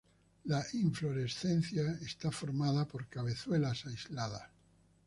[0.45, 4.49] La inflorescencia está formada por cabezuelas aisladas.